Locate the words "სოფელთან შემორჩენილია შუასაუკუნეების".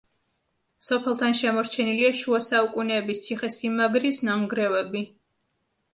0.85-3.23